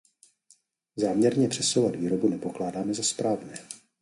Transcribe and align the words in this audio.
Záměrně 0.95 1.49
přesouvat 1.49 1.95
výrobu 1.95 2.29
nepokládáme 2.29 2.93
za 2.93 3.03
správné. 3.03 3.55